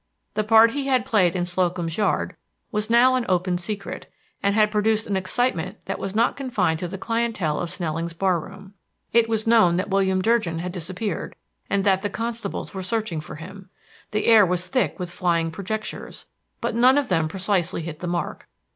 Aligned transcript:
The 0.33 0.43
part 0.43 0.71
he 0.71 0.87
had 0.87 1.05
played 1.05 1.35
in 1.35 1.45
Slocum's 1.45 1.95
Yard 1.95 2.35
was 2.71 2.89
now 2.89 3.13
an 3.13 3.23
open 3.29 3.59
secret, 3.59 4.11
and 4.41 4.55
had 4.55 4.71
produced 4.71 5.05
an 5.05 5.15
excitement 5.15 5.77
that 5.85 5.99
was 5.99 6.15
not 6.15 6.35
confined 6.35 6.79
to 6.79 6.87
the 6.87 6.97
clientèle 6.97 7.61
of 7.61 7.69
Snelling's 7.69 8.13
bar 8.13 8.39
room. 8.39 8.73
It 9.13 9.29
was 9.29 9.45
known 9.45 9.77
that 9.77 9.91
William 9.91 10.19
Durgin 10.19 10.57
had 10.57 10.71
disappeared, 10.71 11.35
and 11.69 11.83
that 11.83 12.01
the 12.01 12.09
constables 12.09 12.73
were 12.73 12.81
searching 12.81 13.21
for 13.21 13.35
him. 13.35 13.69
The 14.09 14.25
air 14.25 14.43
was 14.43 14.65
thick 14.65 14.97
with 14.97 15.11
flying 15.11 15.51
projectures, 15.51 16.25
but 16.61 16.73
none 16.73 16.97
of 16.97 17.09
them 17.09 17.27
precisely 17.27 17.83
hit 17.83 17.99
the 17.99 18.07
mark. 18.07 18.47